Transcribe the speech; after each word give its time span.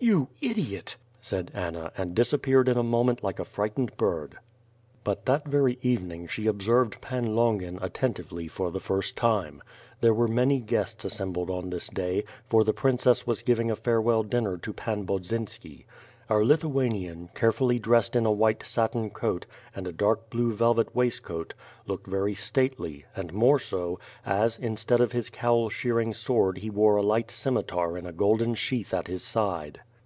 "You 0.00 0.28
idiot!" 0.42 0.96
said 1.22 1.50
Anna, 1.54 1.90
and 1.96 2.14
disappeared 2.14 2.68
in 2.68 2.76
a 2.76 2.82
moment 2.82 3.24
like 3.24 3.38
a 3.38 3.44
frightened 3.44 3.96
bird. 3.96 4.36
But 5.02 5.24
that 5.24 5.46
very 5.48 5.78
evening 5.80 6.26
she 6.26 6.46
observed 6.46 7.00
Pan 7.00 7.34
Longin 7.34 7.78
attentively 7.80 8.46
for 8.46 8.70
the 8.70 8.80
first 8.80 9.16
time. 9.16 9.62
There 10.02 10.12
were 10.12 10.28
many 10.28 10.60
guests 10.60 11.06
assembled 11.06 11.48
on 11.48 11.70
this 11.70 11.88
day, 11.88 12.24
for 12.50 12.64
the 12.64 12.74
princess 12.74 13.26
was 13.26 13.40
giving 13.40 13.70
a 13.70 13.76
farewell 13.76 14.22
dinner 14.24 14.58
to 14.58 14.74
Pan 14.74 15.06
Bodzynski. 15.06 15.86
Our 16.28 16.44
Lithuanian, 16.44 17.30
carefully 17.34 17.78
dressed 17.78 18.14
in 18.14 18.26
a 18.26 18.30
white 18.32 18.62
satin 18.66 19.08
coat, 19.08 19.46
and 19.74 19.86
a 19.86 19.92
dark 19.92 20.28
blue 20.28 20.52
velvet 20.52 20.94
waistcoat 20.94 21.54
looked 21.86 22.06
very 22.06 22.34
state 22.34 22.78
ly, 22.78 23.04
and 23.16 23.32
more 23.32 23.58
so, 23.58 23.98
as, 24.26 24.58
instead 24.58 25.00
of 25.00 25.12
his 25.12 25.30
cowl 25.30 25.70
shearing 25.70 26.12
sword 26.12 26.58
he 26.58 26.68
wore 26.68 26.96
a 26.96 27.02
light 27.02 27.30
scimitar 27.30 27.96
in 27.96 28.04
a 28.04 28.12
golden 28.12 28.54
sheath 28.54 28.92
at 28.92 29.06
his 29.06 29.22
side. 29.22 29.80